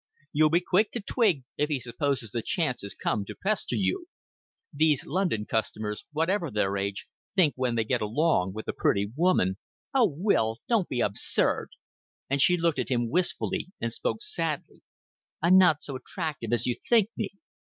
[0.33, 4.07] You'll be quick to twig if he supposes the chance has come to pester you.
[4.73, 9.57] These London customers whatever their age think when they get along with a pretty woman"
[9.93, 11.69] "Oh, Will, don't be absurd;"
[12.31, 14.81] and she looked at him wistfully, and spoke sadly.
[15.39, 17.33] "I'm not so attractive as you think me.